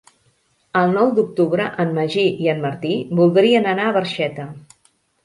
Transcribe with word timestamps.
El 0.79 0.93
nou 0.93 1.11
d'octubre 1.19 1.67
en 1.83 1.91
Magí 1.97 2.23
i 2.45 2.49
en 2.53 2.63
Martí 2.63 2.95
voldrien 3.21 3.69
anar 3.73 3.87
a 3.91 3.93
Barxeta. 3.99 4.49